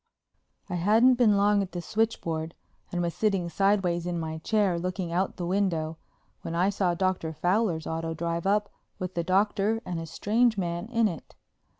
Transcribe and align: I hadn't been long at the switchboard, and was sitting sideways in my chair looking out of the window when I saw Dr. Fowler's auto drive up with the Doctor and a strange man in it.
I 0.67 0.73
hadn't 0.77 1.13
been 1.13 1.37
long 1.37 1.61
at 1.61 1.73
the 1.73 1.79
switchboard, 1.79 2.55
and 2.91 3.03
was 3.03 3.13
sitting 3.13 3.49
sideways 3.49 4.07
in 4.07 4.19
my 4.19 4.39
chair 4.39 4.79
looking 4.79 5.11
out 5.11 5.29
of 5.29 5.35
the 5.35 5.45
window 5.45 5.99
when 6.41 6.55
I 6.55 6.71
saw 6.71 6.95
Dr. 6.95 7.33
Fowler's 7.33 7.85
auto 7.85 8.15
drive 8.15 8.47
up 8.47 8.71
with 8.97 9.13
the 9.13 9.23
Doctor 9.23 9.79
and 9.85 9.99
a 9.99 10.07
strange 10.07 10.57
man 10.57 10.87
in 10.89 11.07
it. 11.07 11.35